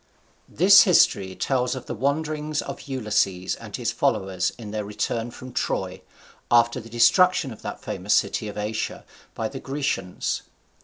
[0.49, 5.53] This history tells of the wanderings of Ulysses and his followers in their return from
[5.53, 6.01] Troy,
[6.49, 10.41] after the destruction of that famous city of Asia by the Grecians.